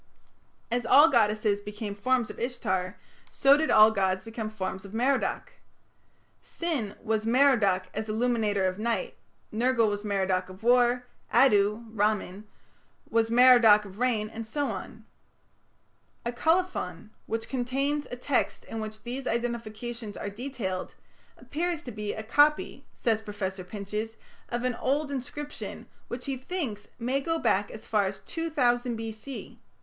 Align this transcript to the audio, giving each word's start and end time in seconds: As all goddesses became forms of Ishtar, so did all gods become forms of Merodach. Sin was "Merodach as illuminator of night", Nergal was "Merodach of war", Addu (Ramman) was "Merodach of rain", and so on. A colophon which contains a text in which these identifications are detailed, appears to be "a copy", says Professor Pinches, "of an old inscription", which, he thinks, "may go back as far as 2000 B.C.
As 0.71 0.83
all 0.83 1.09
goddesses 1.11 1.61
became 1.61 1.93
forms 1.93 2.31
of 2.31 2.39
Ishtar, 2.39 2.97
so 3.29 3.55
did 3.55 3.69
all 3.69 3.91
gods 3.91 4.23
become 4.23 4.49
forms 4.49 4.83
of 4.83 4.95
Merodach. 4.95 5.53
Sin 6.41 6.95
was 7.03 7.27
"Merodach 7.27 7.83
as 7.93 8.09
illuminator 8.09 8.65
of 8.65 8.79
night", 8.79 9.15
Nergal 9.53 9.89
was 9.89 10.03
"Merodach 10.03 10.49
of 10.49 10.63
war", 10.63 11.05
Addu 11.31 11.85
(Ramman) 11.93 12.45
was 13.11 13.29
"Merodach 13.29 13.85
of 13.85 13.99
rain", 13.99 14.27
and 14.27 14.47
so 14.47 14.69
on. 14.71 15.05
A 16.25 16.31
colophon 16.31 17.11
which 17.27 17.47
contains 17.47 18.07
a 18.09 18.15
text 18.15 18.65
in 18.65 18.79
which 18.81 19.03
these 19.03 19.27
identifications 19.27 20.17
are 20.17 20.31
detailed, 20.31 20.95
appears 21.37 21.83
to 21.83 21.91
be 21.91 22.15
"a 22.15 22.23
copy", 22.23 22.87
says 22.91 23.21
Professor 23.21 23.63
Pinches, 23.63 24.17
"of 24.49 24.63
an 24.63 24.73
old 24.73 25.11
inscription", 25.11 25.85
which, 26.07 26.25
he 26.25 26.37
thinks, 26.37 26.87
"may 26.97 27.21
go 27.21 27.37
back 27.37 27.69
as 27.69 27.85
far 27.85 28.05
as 28.05 28.21
2000 28.21 28.95
B.C. 28.95 29.59